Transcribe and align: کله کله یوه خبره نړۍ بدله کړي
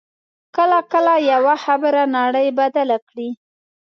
کله 0.55 0.79
کله 0.91 1.13
یوه 1.31 1.55
خبره 1.65 2.03
نړۍ 2.17 2.47
بدله 2.59 2.97
کړي 3.07 3.29